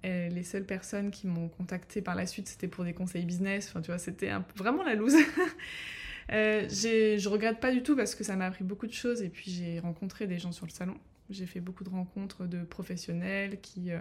les 0.04 0.44
seules 0.44 0.66
personnes 0.66 1.12
qui 1.12 1.28
m'ont 1.28 1.50
contacté 1.50 2.02
par 2.02 2.16
la 2.16 2.26
suite, 2.26 2.48
c'était 2.48 2.68
pour 2.68 2.84
des 2.84 2.94
conseils 2.94 3.26
business. 3.26 3.70
Enfin, 3.70 3.82
tu 3.82 3.88
vois, 3.88 4.00
c'était 4.00 4.32
vraiment 4.56 4.84
la 4.84 4.96
loose. 4.96 5.16
euh, 6.32 6.68
je 6.70 7.30
regrette 7.30 7.60
pas 7.60 7.72
du 7.72 7.84
tout 7.84 7.96
parce 7.96 8.16
que 8.16 8.24
ça 8.24 8.36
m'a 8.36 8.46
appris 8.46 8.64
beaucoup 8.64 8.88
de 8.88 8.94
choses 8.94 9.22
et 9.22 9.30
puis 9.30 9.52
j'ai 9.52 9.80
rencontré 9.80 10.28
des 10.28 10.40
gens 10.40 10.52
sur 10.52 10.66
le 10.66 10.72
salon. 10.72 10.98
J'ai 11.30 11.46
fait 11.46 11.60
beaucoup 11.60 11.84
de 11.84 11.90
rencontres 11.90 12.46
de 12.46 12.64
professionnels 12.64 13.62
qui, 13.62 13.92
euh, 13.92 14.00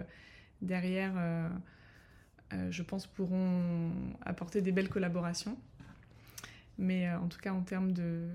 derrière, 0.61 1.13
euh, 1.17 1.49
je 2.69 2.83
pense, 2.83 3.07
pourront 3.07 3.91
apporter 4.21 4.61
des 4.61 4.71
belles 4.71 4.89
collaborations. 4.89 5.57
Mais 6.77 7.11
en 7.11 7.27
tout 7.27 7.39
cas, 7.39 7.53
en 7.53 7.61
termes 7.61 7.91
de, 7.91 8.27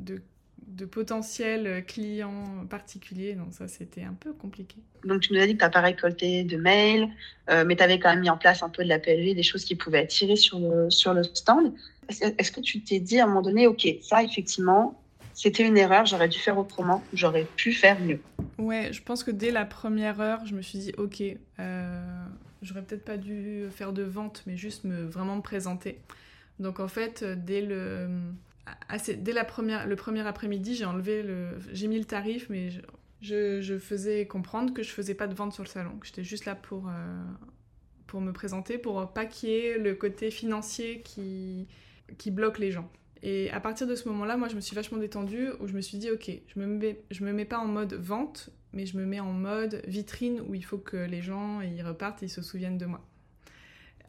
de, 0.00 0.22
de 0.66 0.84
potentiels 0.84 1.84
clients 1.86 2.66
particuliers. 2.68 3.34
Donc 3.34 3.52
ça, 3.52 3.68
c'était 3.68 4.04
un 4.04 4.14
peu 4.14 4.32
compliqué. 4.32 4.76
Donc 5.04 5.22
tu 5.22 5.32
nous 5.32 5.40
as 5.40 5.46
dit 5.46 5.54
que 5.54 5.58
tu 5.58 5.64
n'as 5.64 5.70
pas 5.70 5.80
récolté 5.80 6.44
de 6.44 6.56
mails, 6.56 7.08
euh, 7.48 7.64
mais 7.66 7.76
tu 7.76 7.82
avais 7.82 7.98
quand 7.98 8.10
même 8.10 8.20
mis 8.20 8.30
en 8.30 8.36
place 8.36 8.62
un 8.62 8.68
peu 8.68 8.82
de 8.84 8.88
la 8.88 8.98
PLV, 8.98 9.34
des 9.34 9.42
choses 9.42 9.64
qui 9.64 9.74
pouvaient 9.74 10.00
attirer 10.00 10.36
sur 10.36 10.58
le, 10.58 10.90
sur 10.90 11.14
le 11.14 11.22
stand. 11.24 11.72
Est-ce 12.08 12.50
que 12.50 12.60
tu 12.60 12.80
t'es 12.82 12.98
dit 12.98 13.20
à 13.20 13.24
un 13.24 13.26
moment 13.28 13.42
donné, 13.42 13.66
OK, 13.66 13.86
ça, 14.02 14.22
effectivement, 14.22 15.00
c'était 15.32 15.66
une 15.66 15.78
erreur, 15.78 16.06
j'aurais 16.06 16.28
dû 16.28 16.38
faire 16.38 16.58
autrement, 16.58 17.02
j'aurais 17.12 17.46
pu 17.56 17.72
faire 17.72 17.98
mieux? 18.00 18.20
Ouais, 18.58 18.92
je 18.92 19.00
pense 19.02 19.22
que 19.22 19.30
dès 19.30 19.50
la 19.50 19.64
première 19.64 20.20
heure, 20.20 20.44
je 20.44 20.54
me 20.54 20.60
suis 20.60 20.78
dit, 20.78 20.92
OK, 20.98 21.22
euh, 21.60 22.24
j'aurais 22.62 22.82
peut-être 22.82 23.04
pas 23.04 23.16
dû 23.16 23.66
faire 23.70 23.92
de 23.92 24.02
vente, 24.02 24.42
mais 24.46 24.56
juste 24.56 24.84
me 24.84 25.04
vraiment 25.04 25.36
me 25.36 25.42
présenter. 25.42 26.00
Donc 26.58 26.80
en 26.80 26.88
fait, 26.88 27.24
dès 27.24 27.62
le 27.62 28.08
dès 29.18 29.32
la 29.32 29.44
première, 29.44 29.86
le 29.86 29.96
premier 29.96 30.26
après-midi, 30.26 30.74
j'ai 30.74 30.84
enlevé 30.84 31.22
le, 31.22 31.58
j'ai 31.72 31.88
mis 31.88 31.98
le 31.98 32.04
tarif, 32.04 32.48
mais 32.50 32.70
je, 33.20 33.78
faisais 33.78 34.26
comprendre 34.26 34.72
que 34.72 34.82
je 34.82 34.90
faisais 34.90 35.14
pas 35.14 35.26
de 35.26 35.34
vente 35.34 35.52
sur 35.52 35.62
le 35.62 35.68
salon, 35.68 35.96
que 35.98 36.06
j'étais 36.06 36.24
juste 36.24 36.44
là 36.44 36.54
pour, 36.54 36.88
euh, 36.88 37.22
pour 38.06 38.20
me 38.20 38.32
présenter, 38.32 38.78
pour 38.78 39.12
pas 39.12 39.26
qu'il 39.26 39.48
y 39.50 39.52
ait 39.52 39.78
le 39.78 39.94
côté 39.94 40.30
financier 40.30 41.02
qui, 41.02 41.68
qui 42.18 42.30
bloque 42.30 42.58
les 42.58 42.70
gens. 42.70 42.90
Et 43.22 43.50
à 43.50 43.60
partir 43.60 43.86
de 43.86 43.94
ce 43.94 44.08
moment-là, 44.08 44.36
moi, 44.36 44.48
je 44.48 44.56
me 44.56 44.60
suis 44.60 44.74
vachement 44.74 44.98
détendue, 44.98 45.50
où 45.60 45.66
je 45.66 45.74
me 45.74 45.82
suis 45.82 45.98
dit, 45.98 46.10
ok, 46.10 46.30
je 46.46 46.58
me 46.58 46.66
mets, 46.66 47.02
me 47.20 47.32
mets 47.32 47.44
pas 47.44 47.58
en 47.58 47.66
mode 47.66 47.92
vente, 47.94 48.50
mais 48.72 48.86
je 48.86 48.96
me 48.96 49.04
mets 49.04 49.20
en 49.20 49.32
mode 49.32 49.82
vitrine 49.86 50.40
où 50.48 50.54
il 50.54 50.64
faut 50.64 50.78
que 50.78 50.96
les 50.96 51.22
gens 51.22 51.60
ils 51.60 51.82
repartent 51.82 52.22
et 52.22 52.26
ils 52.26 52.30
se 52.30 52.42
souviennent 52.42 52.78
de 52.78 52.86
moi 52.86 53.04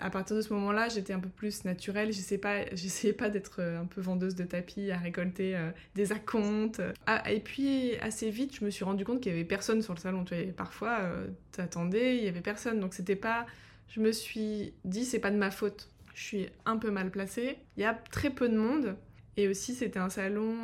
à 0.01 0.09
partir 0.09 0.35
de 0.35 0.41
ce 0.41 0.51
moment-là, 0.53 0.89
j'étais 0.89 1.13
un 1.13 1.19
peu 1.19 1.29
plus 1.29 1.63
naturelle. 1.63 2.11
Je 2.11 2.35
pas, 2.37 2.65
j'essayais 2.73 3.13
pas 3.13 3.29
d'être 3.29 3.57
euh, 3.59 3.81
un 3.81 3.85
peu 3.85 4.01
vendeuse 4.01 4.35
de 4.35 4.43
tapis 4.43 4.91
à 4.91 4.97
récolter 4.97 5.55
euh, 5.55 5.69
des 5.95 6.11
acomptes. 6.11 6.81
Ah, 7.05 7.29
et 7.31 7.39
puis 7.39 7.95
assez 7.97 8.29
vite, 8.29 8.55
je 8.55 8.65
me 8.65 8.69
suis 8.69 8.83
rendu 8.83 9.05
compte 9.05 9.21
qu'il 9.21 9.31
y 9.31 9.35
avait 9.35 9.45
personne 9.45 9.81
sur 9.81 9.93
le 9.93 9.99
salon. 9.99 10.23
Tu 10.25 10.35
parfois, 10.55 10.99
euh, 11.01 11.27
t'attendais, 11.51 12.17
il 12.17 12.23
y 12.23 12.27
avait 12.27 12.41
personne. 12.41 12.79
Donc 12.79 12.93
c'était 12.93 13.15
pas. 13.15 13.45
Je 13.87 13.99
me 13.99 14.11
suis 14.11 14.73
dit, 14.85 15.05
c'est 15.05 15.19
pas 15.19 15.31
de 15.31 15.37
ma 15.37 15.51
faute. 15.51 15.89
Je 16.13 16.23
suis 16.23 16.49
un 16.65 16.77
peu 16.77 16.91
mal 16.91 17.11
placée. 17.11 17.57
Il 17.77 17.81
y 17.81 17.85
a 17.85 17.93
très 17.93 18.29
peu 18.29 18.49
de 18.49 18.57
monde. 18.57 18.95
Et 19.37 19.47
aussi, 19.47 19.73
c'était 19.73 19.99
un 19.99 20.09
salon 20.09 20.55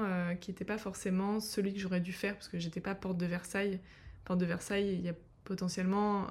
qui 0.42 0.52
n'était 0.52 0.66
pas 0.66 0.78
forcément 0.78 1.40
celui 1.40 1.74
que 1.74 1.80
j'aurais 1.80 2.02
dû 2.02 2.12
faire 2.12 2.34
parce 2.34 2.50
que 2.50 2.60
j'étais 2.60 2.82
pas 2.82 2.96
porte 2.96 3.18
de 3.18 3.26
Versailles. 3.26 3.80
Porte 4.26 4.40
de 4.40 4.46
Versailles, 4.46 4.94
il 4.94 5.02
y 5.02 5.10
a 5.10 5.14
potentiellement 5.46 6.28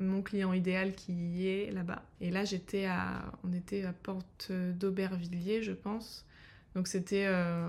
mon 0.00 0.22
client 0.22 0.52
idéal 0.52 0.94
qui 0.94 1.12
y 1.12 1.48
est 1.48 1.70
là-bas. 1.70 2.02
Et 2.20 2.30
là, 2.30 2.44
j'étais 2.44 2.86
à, 2.86 3.32
on 3.44 3.52
était 3.52 3.84
à 3.84 3.92
Porte 3.92 4.50
d'Aubervilliers, 4.50 5.62
je 5.62 5.72
pense. 5.72 6.26
Donc 6.74 6.88
c'était 6.88 7.26
euh, 7.26 7.68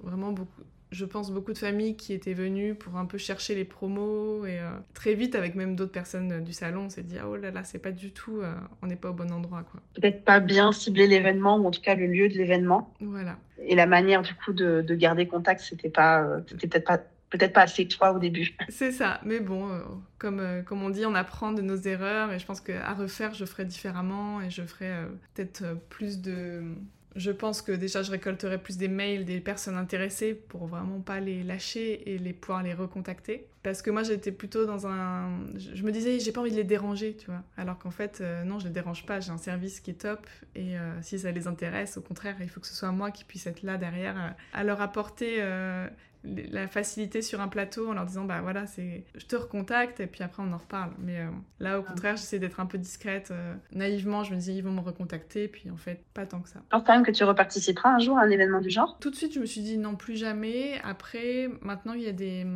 vraiment 0.00 0.32
beaucoup, 0.32 0.62
je 0.92 1.04
pense 1.04 1.32
beaucoup 1.32 1.52
de 1.52 1.58
familles 1.58 1.96
qui 1.96 2.12
étaient 2.12 2.34
venues 2.34 2.74
pour 2.74 2.96
un 2.96 3.04
peu 3.04 3.18
chercher 3.18 3.54
les 3.54 3.64
promos 3.64 4.46
et 4.46 4.60
euh, 4.60 4.70
très 4.94 5.14
vite 5.14 5.34
avec 5.34 5.56
même 5.56 5.74
d'autres 5.74 5.92
personnes 5.92 6.44
du 6.44 6.52
salon, 6.52 6.82
on 6.82 6.88
s'est 6.88 7.02
dit 7.02 7.16
ah, 7.20 7.28
oh 7.28 7.36
là 7.36 7.50
là, 7.50 7.64
c'est 7.64 7.80
pas 7.80 7.90
du 7.90 8.12
tout, 8.12 8.38
euh, 8.38 8.54
on 8.82 8.86
n'est 8.86 8.96
pas 8.96 9.10
au 9.10 9.14
bon 9.14 9.32
endroit 9.32 9.64
quoi. 9.64 9.80
Peut-être 9.94 10.24
pas 10.24 10.38
bien 10.38 10.70
cibler 10.70 11.08
l'événement 11.08 11.56
ou 11.56 11.66
en 11.66 11.70
tout 11.70 11.80
cas 11.80 11.96
le 11.96 12.06
lieu 12.06 12.28
de 12.28 12.34
l'événement. 12.34 12.94
Voilà. 13.00 13.36
Et 13.58 13.74
la 13.74 13.86
manière 13.86 14.22
du 14.22 14.34
coup 14.34 14.52
de, 14.52 14.82
de 14.82 14.94
garder 14.94 15.26
contact, 15.26 15.60
c'était 15.60 15.90
pas, 15.90 16.38
c'était 16.48 16.68
peut-être 16.68 16.86
pas 16.86 17.00
peut-être 17.30 17.52
pas 17.52 17.62
assez 17.62 17.86
toi 17.86 18.12
au 18.12 18.18
début. 18.18 18.54
C'est 18.68 18.92
ça, 18.92 19.20
mais 19.24 19.40
bon, 19.40 19.68
euh, 19.68 19.80
comme, 20.18 20.40
euh, 20.40 20.62
comme 20.62 20.82
on 20.82 20.90
dit, 20.90 21.06
on 21.06 21.14
apprend 21.14 21.52
de 21.52 21.62
nos 21.62 21.76
erreurs 21.76 22.32
et 22.32 22.38
je 22.38 22.46
pense 22.46 22.60
qu'à 22.60 22.94
refaire, 22.94 23.34
je 23.34 23.44
ferai 23.44 23.64
différemment 23.64 24.40
et 24.40 24.50
je 24.50 24.62
ferai 24.62 24.90
euh, 24.90 25.06
peut-être 25.34 25.64
plus 25.88 26.20
de... 26.20 26.62
je 27.16 27.30
pense 27.30 27.62
que 27.62 27.72
déjà 27.72 28.02
je 28.02 28.10
récolterai 28.10 28.58
plus 28.58 28.76
des 28.76 28.88
mails 28.88 29.24
des 29.24 29.40
personnes 29.40 29.76
intéressées 29.76 30.34
pour 30.34 30.66
vraiment 30.66 31.00
pas 31.00 31.18
les 31.18 31.42
lâcher 31.42 32.12
et 32.12 32.18
les 32.18 32.32
pouvoir 32.32 32.62
les 32.62 32.74
recontacter. 32.74 33.46
Parce 33.62 33.82
que 33.82 33.90
moi 33.90 34.04
j'étais 34.04 34.30
plutôt 34.30 34.64
dans 34.64 34.86
un... 34.86 35.28
Je 35.56 35.82
me 35.82 35.90
disais 35.90 36.20
j'ai 36.20 36.30
pas 36.30 36.40
envie 36.40 36.52
de 36.52 36.56
les 36.56 36.62
déranger, 36.62 37.16
tu 37.16 37.26
vois. 37.26 37.42
Alors 37.56 37.78
qu'en 37.80 37.90
fait 37.90 38.22
non 38.44 38.60
je 38.60 38.66
les 38.68 38.72
dérange 38.72 39.04
pas, 39.04 39.18
j'ai 39.18 39.32
un 39.32 39.38
service 39.38 39.80
qui 39.80 39.90
est 39.90 39.94
top 39.94 40.24
et 40.54 40.74
si 41.02 41.18
ça 41.18 41.32
les 41.32 41.48
intéresse, 41.48 41.96
au 41.96 42.00
contraire 42.00 42.36
il 42.40 42.48
faut 42.48 42.60
que 42.60 42.68
ce 42.68 42.76
soit 42.76 42.92
moi 42.92 43.10
qui 43.10 43.24
puisse 43.24 43.48
être 43.48 43.64
là 43.64 43.76
derrière 43.76 44.36
à 44.52 44.62
leur 44.62 44.80
apporter 44.80 45.42
la 46.24 46.66
facilité 46.66 47.22
sur 47.22 47.40
un 47.40 47.48
plateau 47.48 47.88
en 47.88 47.94
leur 47.94 48.06
disant 48.06 48.24
bah 48.24 48.40
voilà 48.40 48.66
c'est 48.66 49.04
je 49.14 49.26
te 49.26 49.36
recontacte 49.36 50.00
et 50.00 50.06
puis 50.06 50.22
après 50.22 50.42
on 50.42 50.52
en 50.52 50.58
reparle. 50.58 50.92
Mais 50.98 51.20
euh, 51.20 51.30
là 51.60 51.78
au 51.78 51.84
ah. 51.86 51.90
contraire 51.90 52.16
j'essaie 52.16 52.38
d'être 52.38 52.60
un 52.60 52.66
peu 52.66 52.78
discrète 52.78 53.30
euh, 53.30 53.54
naïvement. 53.72 54.24
Je 54.24 54.34
me 54.34 54.40
dis 54.40 54.52
ils 54.52 54.62
vont 54.62 54.72
me 54.72 54.80
recontacter 54.80 55.48
puis 55.48 55.70
en 55.70 55.76
fait 55.76 56.02
pas 56.14 56.26
tant 56.26 56.40
que 56.40 56.48
ça. 56.48 56.60
Alors 56.70 56.84
quand 56.84 56.94
même 56.94 57.04
que 57.04 57.12
tu 57.12 57.24
reparticiperas 57.24 57.90
un 57.90 57.98
jour 57.98 58.18
à 58.18 58.22
un 58.22 58.30
événement 58.30 58.60
du 58.60 58.70
genre. 58.70 58.98
Tout 59.00 59.10
de 59.10 59.16
suite 59.16 59.34
je 59.34 59.40
me 59.40 59.46
suis 59.46 59.60
dit 59.60 59.78
non 59.78 59.96
plus 59.96 60.16
jamais. 60.16 60.80
Après 60.82 61.48
maintenant 61.60 61.92
il 61.92 62.02
y 62.02 62.08
a 62.08 62.12
des 62.12 62.46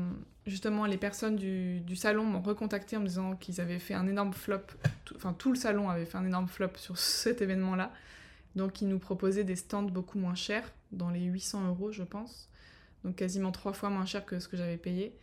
justement 0.47 0.87
les 0.87 0.97
personnes 0.97 1.37
du, 1.37 1.81
du 1.81 1.97
salon 1.97 2.25
m'ont 2.25 2.43
recontacté 2.43 2.97
en 2.97 3.01
me 3.01 3.07
disant 3.07 3.37
qu'ils 3.37 3.61
avaient 3.61 3.79
fait 3.79 3.95
un 3.95 4.09
énorme 4.09 4.33
flop. 4.33 4.63
Enfin 5.15 5.33
tout 5.33 5.51
le 5.51 5.59
salon 5.59 5.89
avait 5.91 6.07
fait 6.07 6.19
un 6.19 6.27
énorme 6.27 6.49
flop 6.49 6.73
sur 6.77 6.99
cet 6.99 7.43
événement 7.43 7.77
là 7.77 7.93
donc 8.57 8.83
ils 8.83 8.89
nous 8.89 8.99
proposaient 8.99 9.45
des 9.45 9.57
stands 9.57 9.83
beaucoup 9.83 10.19
moins 10.19 10.35
chers 10.35 10.73
dans 10.93 11.11
les 11.11 11.21
800 11.21 11.69
euros 11.69 11.93
je 11.93 12.03
pense 12.03 12.50
donc 13.05 13.17
quasiment 13.17 13.53
trois 13.53 13.73
fois 13.73 13.91
moins 13.91 14.07
cher 14.07 14.25
que 14.25 14.39
ce 14.39 14.49
que 14.49 14.57
j'avais 14.57 14.77
payé. 14.77 15.17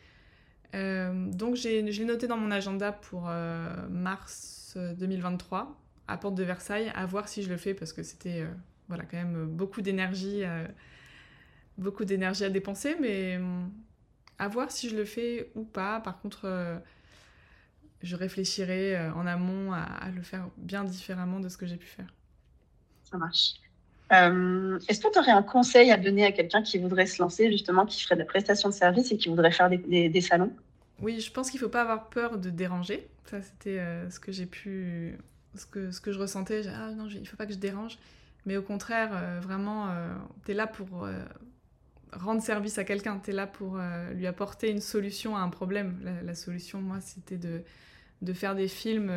Euh, 0.76 1.32
donc 1.32 1.56
je 1.56 1.70
l'ai 1.70 2.06
noté 2.06 2.28
dans 2.28 2.38
mon 2.38 2.52
agenda 2.52 2.92
pour 2.92 3.30
euh, 3.30 3.88
mars 3.90 4.78
2023 4.98 5.60
euh, 5.60 5.64
à 6.08 6.18
Porte 6.18 6.36
de 6.36 6.44
Versailles, 6.44 6.92
à 6.96 7.06
voir 7.06 7.28
si 7.28 7.42
je 7.44 7.50
le 7.50 7.58
fais 7.58 7.74
parce 7.74 7.94
que 7.94 8.04
c'était 8.04 8.46
voilà 8.88 9.04
quand 9.04 9.18
même 9.18 9.46
beaucoup 9.46 9.82
d'énergie, 9.82 10.44
beaucoup 11.78 12.06
d'énergie 12.06 12.46
à 12.46 12.50
dépenser, 12.50 12.96
mais 13.02 13.40
à 14.40 14.48
voir 14.48 14.72
si 14.72 14.90
je 14.90 14.96
le 14.96 15.04
fais 15.04 15.52
ou 15.56 15.66
pas. 15.66 16.00
Par 16.00 16.22
contre, 16.22 16.80
je 18.02 18.16
réfléchirai 18.16 19.10
en 19.10 19.28
amont 19.28 19.74
à, 19.74 20.10
le 20.16 20.22
faire 20.22 20.48
bien 20.56 20.86
différemment 20.86 21.42
de 21.42 21.50
ce 21.50 21.58
que 21.58 21.66
j'ai 21.66 21.76
pu 21.76 21.88
faire. 21.88 22.14
Ça 23.04 23.18
marche. 23.18 23.56
Euh, 24.14 24.80
est-ce 24.88 25.02
que 25.02 25.12
tu 25.12 25.20
aurais 25.20 25.32
un 25.32 25.44
conseil 25.44 25.92
à 25.92 25.98
donner 25.98 26.26
à 26.26 26.32
quelqu'un 26.32 26.62
qui 26.62 26.78
voudrait 26.78 27.06
se 27.06 27.22
lancer, 27.22 27.52
justement, 27.52 27.86
qui 27.86 28.02
ferait 28.02 28.16
de 28.16 28.22
la 28.22 28.26
prestation 28.26 28.70
de 28.70 28.74
service 28.74 29.12
et 29.12 29.18
qui 29.18 29.30
voudrait 29.30 29.52
faire 29.52 29.70
des, 29.70 30.22
salons? 30.22 30.54
Oui, 31.02 31.20
je 31.20 31.32
pense 31.32 31.52
qu'il 31.52 31.60
ne 31.60 31.66
faut 31.66 31.72
pas 31.72 31.82
avoir 31.82 32.10
peur 32.10 32.38
de 32.38 32.50
déranger. 32.50 33.08
Ça, 33.26 33.42
c'était 33.42 33.80
euh, 33.80 34.10
ce 34.10 34.20
que 34.20 34.32
j'ai 34.32 34.46
pu. 34.46 35.18
Ce 35.56 35.66
que, 35.66 35.92
ce 35.92 36.00
que 36.00 36.12
je 36.12 36.20
ressentais. 36.20 36.62
Ah 36.68 36.92
non, 36.92 37.08
il 37.08 37.22
ne 37.22 37.26
faut 37.26 37.38
pas 37.38 37.46
que 37.46 37.54
je 37.54 37.58
dérange. 37.58 37.98
Mais 38.46 38.58
au 38.58 38.62
contraire, 38.62 39.10
euh, 39.14 39.40
vraiment, 39.42 39.90
tu 40.46 40.52
es 40.52 40.54
là 40.54 40.68
pour 40.68 41.08
rendre 42.14 42.42
service 42.42 42.78
à 42.78 42.86
quelqu'un. 42.86 43.20
Tu 43.22 43.32
es 43.32 43.34
là 43.34 43.48
pour 43.48 43.78
lui 44.14 44.28
apporter 44.28 44.70
une 44.70 44.82
solution 44.82 45.36
à 45.36 45.42
un 45.42 45.50
problème. 45.50 46.00
La, 46.24 46.36
solution, 46.36 46.80
moi, 46.80 47.02
c'était 47.02 47.38
de, 47.38 47.64
de 48.22 48.34
faire 48.34 48.56
des 48.56 48.68
films 48.68 49.12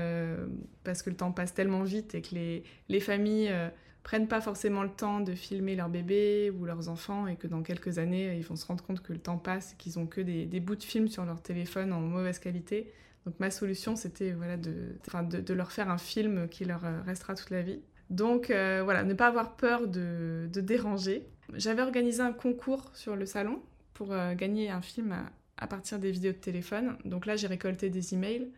parce 0.83 1.03
que 1.03 1.11
le 1.11 1.17
temps 1.17 1.31
passe 1.31 1.55
tellement 1.55 1.83
vite 1.83 2.15
et 2.15 2.23
que 2.23 2.35
les, 2.35 2.65
les 2.89 3.01
familles 3.01 3.53
prennent 4.02 4.28
pas 4.28 4.40
forcément 4.40 4.83
le 4.83 4.90
temps 4.90 5.21
de 5.21 5.35
filmer 5.35 5.76
leur 5.76 5.88
bébé 5.88 6.50
ou 6.50 6.64
leurs 6.64 6.88
enfants 6.88 7.26
et 7.26 7.37
que 7.37 7.47
dans 7.47 7.62
quelques 7.62 7.99
années, 7.99 8.37
ils 8.37 8.45
vont 8.45 8.57
se 8.57 8.66
rendre 8.66 8.83
compte 8.83 9.02
que 9.02 9.12
le 9.12 9.19
temps 9.19 9.38
passe 9.38 9.73
et 9.73 9.76
qu'ils 9.76 9.99
ont 9.99 10.07
que 10.07 10.21
des, 10.21 10.61
bouts 10.61 10.76
de 10.76 10.83
films 10.83 11.09
sur 11.09 11.25
leur 11.25 11.42
téléphone 11.42 11.92
en 11.92 12.00
mauvaise 12.00 12.38
qualité. 12.38 12.92
Donc 13.26 13.35
ma 13.38 13.50
solution, 13.50 13.97
c'était 13.97 14.33
voilà, 14.33 14.57
de, 14.57 14.97
de, 15.30 15.40
de, 15.40 15.54
leur 15.54 15.73
faire 15.73 15.90
un 15.90 15.99
film 15.99 16.49
qui 16.49 16.64
leur 16.64 16.85
euh, 16.85 17.02
restera 17.02 17.35
toute 17.35 17.50
la 17.50 17.61
vie. 17.61 17.80
Donc 18.09 18.50
euh, 18.50 18.80
voilà, 18.83 19.04
ne 19.04 19.12
pas 19.12 19.26
avoir 19.26 19.57
peur 19.57 19.87
de, 19.87 20.49
déranger. 20.54 21.26
J'avais 21.54 21.83
organisé 21.83 22.23
un 22.23 22.33
concours 22.33 22.90
sur 22.95 23.16
le 23.16 23.26
salon 23.26 23.61
pour 23.92 24.12
euh, 24.12 24.35
gagner 24.35 24.71
un 24.71 24.80
film 24.80 25.12
à, 25.12 25.25
à, 25.59 25.66
partir 25.66 25.99
des 25.99 26.11
vidéos 26.11 26.33
de 26.33 26.38
téléphone. 26.38 26.97
Donc 27.04 27.26
là, 27.26 27.37
j'ai 27.37 27.47
récolté 27.47 27.90
des 27.90 28.14
emails. 28.14 28.49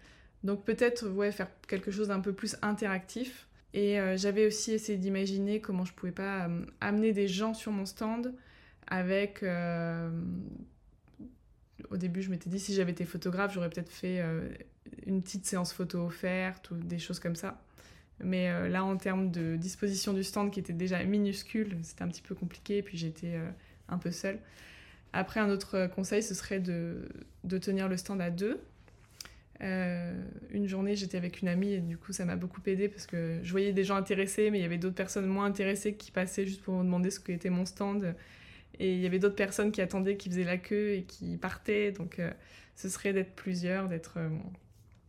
Donc 0.45 0.65
peut-être 0.65 1.09
ouais, 1.09 1.33
faire 1.33 1.49
quelque 1.67 1.91
chose 1.91 2.09
d'un 2.09 2.21
peu 2.21 2.33
plus 2.33 2.57
interactif 2.63 3.49
et 3.75 3.99
euh, 3.99 4.17
j'avais 4.17 4.47
aussi 4.47 4.73
essayé 4.73 4.99
d'imaginer 4.99 5.61
comment 5.61 5.85
je 5.85 5.95
pouvais 5.95 6.13
pas 6.13 6.47
euh, 6.47 6.65
amener 6.81 7.13
des 7.13 7.29
gens 7.29 7.55
sur 7.55 7.73
mon 7.73 7.87
stand 7.87 8.35
avec. 8.87 9.43
Euh, 9.43 10.11
au 11.91 11.97
début, 11.97 12.23
je 12.23 12.31
m'étais 12.31 12.51
dit 12.51 12.61
si 12.61 12.75
j'avais 12.75 12.93
été 12.93 13.05
photographe, 13.05 13.55
j'aurais 13.55 13.71
peut-être 13.71 13.91
fait 13.91 14.23
une 15.05 15.21
petite 15.21 15.45
séance 15.45 15.73
photo 15.73 16.07
offerte 16.07 16.71
ou 16.71 16.77
des 16.77 16.99
choses 16.99 17.19
comme 17.19 17.35
ça. 17.35 17.61
Mais 18.21 18.69
là, 18.71 18.85
en 18.85 18.97
termes 18.97 19.31
de 19.31 19.57
disposition 19.57 20.15
du 20.15 20.23
stand 20.23 20.53
qui 20.53 20.61
était 20.61 20.73
déjà 20.73 21.03
minuscule, 21.05 21.77
c'était 21.83 22.03
un 22.03 22.09
petit 22.09 22.23
peu 22.23 22.35
compliqué. 22.35 22.79
Et 22.79 22.83
puis 22.83 22.97
j'étais 22.97 23.39
un 23.89 23.99
peu 23.99 24.11
seule. 24.11 24.39
Après, 25.13 25.41
un 25.41 25.51
autre 25.51 25.89
conseil, 25.89 26.23
ce 26.23 26.35
serait 26.35 26.61
de, 26.61 27.09
de 27.45 27.59
tenir 27.59 27.89
le 27.89 27.97
stand 27.99 28.21
à 28.23 28.31
deux 28.31 28.61
euh, 29.63 30.13
une 30.51 30.67
journée, 30.67 30.97
j'étais 30.97 31.17
avec 31.17 31.41
une 31.41 31.49
amie 31.49 31.73
et 31.73 31.81
du 31.81 31.97
coup, 31.97 32.13
ça 32.13 32.25
m'a 32.25 32.37
beaucoup 32.37 32.61
aidé 32.67 32.89
parce 32.89 33.07
que 33.07 33.39
je 33.43 33.51
voyais 33.51 33.73
des 33.73 33.85
gens 33.85 33.97
intéressés, 33.97 34.51
mais 34.51 34.59
il 34.59 34.63
y 34.63 34.65
avait 34.65 34.79
d'autres 34.79 34.97
personnes 34.97 35.27
moins 35.27 35.45
intéressées 35.45 35.95
qui 35.95 36.11
passaient 36.11 36.47
juste 36.47 36.63
pour 36.63 36.75
me 36.75 36.85
demander 36.85 37.11
ce 37.11 37.21
qu'était 37.21 37.51
mon 37.51 37.65
stand. 37.65 38.15
Et 38.79 38.95
il 38.95 39.01
y 39.01 39.07
avait 39.07 39.19
d'autres 39.19 39.37
personnes 39.37 39.71
qui 39.71 39.81
attendaient, 39.81 40.17
qui 40.17 40.29
faisaient 40.31 40.45
la 40.45 40.59
queue 40.59 40.95
et 40.95 41.03
qui 41.05 41.37
partaient. 41.37 41.93
Donc, 41.93 42.19
euh, 42.19 42.31
ce 42.75 42.89
serait 42.89 43.13
d'être 43.13 43.35
plusieurs, 43.35 43.89
d'être 43.89 44.15
euh, 44.17 44.29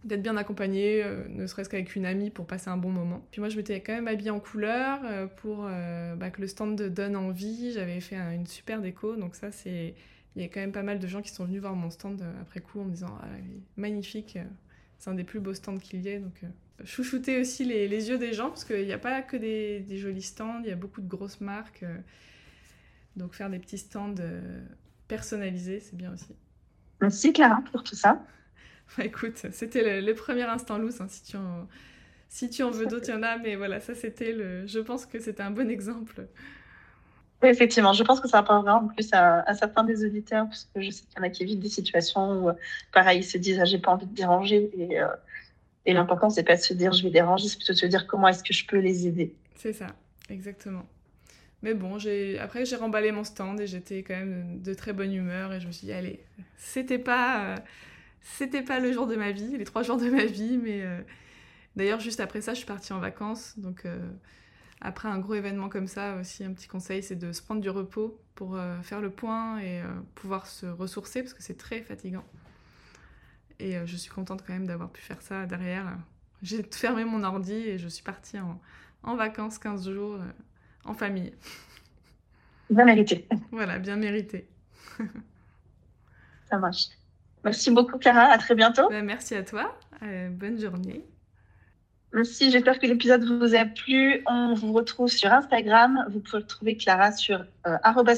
d'être 0.03 0.22
bien 0.22 0.36
accompagné, 0.36 1.01
ne 1.29 1.48
serait-ce 1.48 1.69
qu'avec 1.69 1.95
une 1.95 2.05
amie 2.05 2.29
pour 2.29 2.45
passer 2.45 2.67
un 2.69 2.75
bon 2.75 2.89
moment. 2.89 3.25
Puis 3.31 3.39
moi, 3.39 3.48
je 3.48 3.55
m'étais 3.55 3.79
quand 3.79 3.93
même 3.93 4.10
habillée 4.10 4.31
en 4.31 4.41
couleur 4.41 5.00
pour 5.38 5.60
bah, 5.63 6.29
que 6.29 6.41
le 6.41 6.48
stand 6.48 6.75
donne 6.75 7.15
envie. 7.15 7.72
J'avais 7.72 8.01
fait 8.01 8.17
une 8.17 8.45
super 8.45 8.81
déco, 8.81 9.15
donc 9.15 9.33
ça, 9.33 9.50
c'est 9.53 9.93
il 10.35 10.41
y 10.41 10.45
a 10.45 10.47
quand 10.47 10.59
même 10.59 10.71
pas 10.71 10.83
mal 10.83 10.99
de 10.99 11.07
gens 11.07 11.21
qui 11.21 11.31
sont 11.31 11.45
venus 11.45 11.61
voir 11.61 11.75
mon 11.75 11.89
stand 11.89 12.21
euh, 12.21 12.41
après 12.41 12.61
coup 12.61 12.81
en 12.81 12.85
me 12.85 12.91
disant 12.91 13.17
ah, 13.21 13.27
magnifique, 13.77 14.37
euh, 14.37 14.43
c'est 14.97 15.09
un 15.09 15.13
des 15.13 15.23
plus 15.23 15.39
beaux 15.39 15.53
stands 15.53 15.77
qu'il 15.77 16.01
y 16.01 16.09
ait. 16.09 16.19
Donc, 16.19 16.43
euh, 16.43 16.47
chouchouter 16.85 17.39
aussi 17.39 17.65
les, 17.65 17.87
les, 17.87 18.09
yeux 18.09 18.17
des 18.17 18.33
gens 18.33 18.49
parce 18.49 18.65
qu'il 18.65 18.85
n'y 18.85 18.93
a 18.93 18.97
pas 18.97 19.21
que 19.21 19.37
des, 19.37 19.81
des, 19.81 19.97
jolis 19.97 20.23
stands, 20.23 20.61
il 20.63 20.69
y 20.69 20.71
a 20.71 20.75
beaucoup 20.75 21.01
de 21.01 21.07
grosses 21.07 21.39
marques. 21.39 21.85
donc, 23.15 23.35
faire 23.35 23.49
des 23.49 23.59
petits 23.59 23.77
stands 23.77 24.15
personnalisés, 25.07 25.79
c'est 25.79 25.95
bien 25.95 26.13
aussi. 26.13 26.35
Merci 26.99 27.31
Clara 27.33 27.61
pour 27.71 27.83
tout 27.83 27.95
ça. 27.95 28.23
Bah, 28.97 29.05
écoute, 29.05 29.47
c'était 29.51 30.01
le, 30.01 30.13
premier 30.13 30.43
instant 30.43 30.77
loose. 30.77 31.01
Hein, 31.01 31.07
si, 31.07 31.23
tu 31.23 31.37
en, 31.37 31.67
si 32.27 32.49
tu 32.49 32.61
en 32.63 32.69
veux 32.69 32.85
d'autres, 32.85 33.07
il 33.07 33.13
y 33.13 33.17
en 33.17 33.23
a, 33.23 33.37
mais 33.37 33.55
voilà, 33.55 33.79
ça 33.79 33.95
c'était 33.95 34.33
le. 34.33 34.67
Je 34.67 34.79
pense 34.79 35.05
que 35.07 35.19
c'était 35.19 35.41
un 35.41 35.49
bon 35.49 35.71
exemple 35.71 36.27
effectivement, 37.50 37.93
je 37.93 38.03
pense 38.03 38.19
que 38.19 38.27
ça 38.27 38.43
parlera 38.43 38.77
en 38.77 38.88
plus 38.88 39.09
à, 39.13 39.53
certains 39.53 39.83
des 39.83 40.05
auditeurs, 40.05 40.45
parce 40.45 40.69
que 40.73 40.81
je 40.81 40.89
sais 40.91 41.03
qu'il 41.03 41.17
y 41.17 41.21
en 41.21 41.23
a 41.23 41.29
qui 41.29 41.43
évitent 41.43 41.59
des 41.59 41.69
situations 41.69 42.47
où, 42.47 42.51
pareil, 42.91 43.19
ils 43.19 43.23
se 43.23 43.38
disent 43.38 43.59
ah, 43.59 43.65
j'ai 43.65 43.79
pas 43.79 43.91
envie 43.91 44.05
de 44.05 44.15
déranger. 44.15 44.69
Et, 44.77 45.01
euh, 45.01 45.07
et 45.85 45.93
l'important, 45.93 46.29
c'est 46.29 46.43
pas 46.43 46.55
de 46.55 46.62
se 46.62 46.73
dire 46.73 46.93
je 46.93 47.03
vais 47.03 47.09
déranger, 47.09 47.47
c'est 47.47 47.57
plutôt 47.57 47.73
de 47.73 47.77
se 47.77 47.85
dire 47.85 48.07
comment 48.07 48.27
est-ce 48.27 48.43
que 48.43 48.53
je 48.53 48.65
peux 48.65 48.77
les 48.77 49.07
aider? 49.07 49.35
C'est 49.55 49.73
ça, 49.73 49.88
exactement. 50.29 50.85
Mais 51.62 51.73
bon, 51.73 51.97
après, 52.41 52.65
j'ai 52.65 52.75
remballé 52.75 53.12
mon 53.12 53.23
stand 53.23 53.59
et 53.59 53.67
j'étais 53.67 54.03
quand 54.03 54.15
même 54.15 54.62
de 54.62 54.73
très 54.73 54.91
bonne 54.91 55.13
humeur 55.13 55.53
et 55.53 55.62
je 55.62 55.67
me 55.67 55.71
suis 55.71 55.88
dit 55.88 55.93
allez, 55.93 56.19
c'était 56.57 57.00
pas, 57.00 57.55
euh, 58.39 58.62
pas 58.67 58.79
le 58.79 58.91
jour 58.91 59.07
de 59.07 59.15
ma 59.15 59.31
vie, 59.31 59.57
les 59.57 59.63
trois 59.63 59.81
jours 59.81 59.97
de 59.97 60.09
ma 60.09 60.25
vie, 60.25 60.57
mais 60.62 60.81
euh, 60.83 61.00
d'ailleurs, 61.77 62.01
juste 62.01 62.19
après 62.19 62.41
ça, 62.41 62.51
je 62.53 62.57
suis 62.57 62.67
partie 62.67 62.91
en 62.91 63.00
vacances. 63.00 63.53
Donc 63.57 63.85
après 64.83 65.07
un 65.07 65.17
gros 65.17 65.33
événement 65.33 65.69
comme 65.69 65.87
ça, 65.87 66.17
aussi 66.17 66.43
un 66.43 66.51
petit 66.53 66.67
conseil, 66.67 67.01
c'est 67.01 67.15
de 67.15 67.31
se 67.31 67.41
prendre 67.41 67.61
du 67.61 67.69
repos 67.69 68.19
pour 68.35 68.57
euh, 68.57 68.81
faire 68.81 68.99
le 68.99 69.09
point 69.09 69.59
et 69.59 69.81
euh, 69.81 69.85
pouvoir 70.13 70.45
se 70.45 70.65
ressourcer 70.65 71.21
parce 71.21 71.33
que 71.33 71.41
c'est 71.41 71.57
très 71.57 71.81
fatigant. 71.81 72.25
Et 73.59 73.77
euh, 73.77 73.85
je 73.85 73.95
suis 73.95 74.11
contente 74.11 74.43
quand 74.45 74.51
même 74.51 74.67
d'avoir 74.67 74.91
pu 74.91 75.01
faire 75.01 75.21
ça 75.21 75.45
derrière. 75.45 75.97
J'ai 76.41 76.63
fermé 76.71 77.05
mon 77.05 77.23
ordi 77.23 77.53
et 77.53 77.77
je 77.77 77.87
suis 77.87 78.03
partie 78.03 78.37
en, 78.39 78.59
en 79.03 79.15
vacances 79.15 79.57
15 79.57 79.89
jours 79.89 80.19
en 80.83 80.93
famille. 80.93 81.33
Bien 82.69 82.83
mérité. 82.83 83.27
Voilà, 83.51 83.79
bien 83.79 83.95
mérité. 83.95 84.49
ça 86.49 86.57
marche. 86.57 86.89
Merci 87.45 87.71
beaucoup 87.71 87.97
Clara, 87.97 88.23
à 88.23 88.37
très 88.37 88.55
bientôt. 88.55 88.89
Bah, 88.89 89.01
merci 89.01 89.35
à 89.35 89.43
toi, 89.43 89.77
bonne 90.01 90.59
journée. 90.59 91.05
Merci, 92.13 92.51
j'espère 92.51 92.77
que 92.77 92.86
l'épisode 92.86 93.24
vous 93.24 93.55
a 93.55 93.65
plu. 93.65 94.24
On 94.27 94.53
vous 94.53 94.72
retrouve 94.72 95.10
sur 95.10 95.34
Instagram. 95.34 96.05
Vous 96.12 96.20
pouvez 96.20 96.43
retrouver 96.43 96.77
Clara 96.77 97.12
sur 97.12 97.43
euh, 97.65 97.77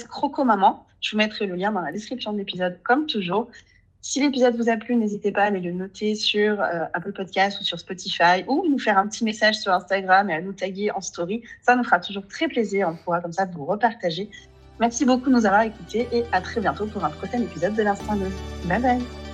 crocomaman. 0.10 0.86
Je 1.00 1.12
vous 1.12 1.18
mettrai 1.18 1.46
le 1.46 1.56
lien 1.56 1.72
dans 1.72 1.80
la 1.80 1.94
description 1.94 2.34
de 2.34 2.40
l'épisode, 2.40 2.78
comme 2.84 3.06
toujours. 3.06 3.48
Si 4.02 4.20
l'épisode 4.20 4.58
vous 4.58 4.70
a 4.70 4.76
plu, 4.76 4.98
n'hésitez 4.98 5.32
pas 5.32 5.44
à 5.44 5.46
aller 5.46 5.62
le 5.62 5.72
noter 5.72 6.14
sur 6.16 6.62
euh, 6.62 6.84
Apple 6.94 7.14
Podcast 7.14 7.62
ou 7.62 7.64
sur 7.64 7.80
Spotify 7.80 8.44
ou 8.48 8.66
nous 8.70 8.80
faire 8.80 8.98
un 8.98 9.08
petit 9.08 9.24
message 9.24 9.56
sur 9.56 9.72
Instagram 9.72 10.30
et 10.30 10.34
à 10.34 10.42
nous 10.42 10.54
taguer 10.54 10.92
en 10.92 11.00
story. 11.00 11.42
Ça 11.62 11.78
nous 11.78 11.86
fera 11.86 12.00
toujours 12.00 12.28
très 12.28 12.50
plaisir. 12.50 12.90
On 12.90 12.98
pourra 12.98 13.22
comme 13.22 13.34
ça 13.34 13.46
vous 13.46 13.64
repartager. 13.64 14.30
Merci 14.80 15.06
beaucoup 15.06 15.30
de 15.30 15.36
nous 15.36 15.46
avoir 15.46 15.62
écoutés 15.62 16.10
et 16.12 16.26
à 16.34 16.42
très 16.42 16.60
bientôt 16.60 16.86
pour 16.86 17.06
un 17.06 17.12
prochain 17.12 17.42
épisode 17.42 17.76
de 17.76 17.84
l'Instant 17.84 18.18
Bye 18.68 18.82
bye 18.82 19.25